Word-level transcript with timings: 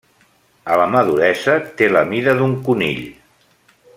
A 0.75 0.77
la 0.81 0.87
maduresa 0.93 1.57
té 1.81 1.91
la 1.93 2.03
mida 2.15 2.35
d'un 2.41 2.57
conill. 2.71 3.07